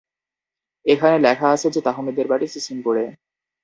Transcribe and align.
এখানে 0.85 1.15
লেখা 1.19 1.47
আছে 1.51 1.67
যে 1.75 1.81
তাহমিদের 1.87 2.25
বাড়ি 2.27 2.45
সিসিমপুরে। 2.47 3.05